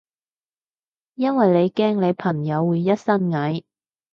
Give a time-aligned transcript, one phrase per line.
[1.13, 3.63] 因為你驚你朋友會一身蟻？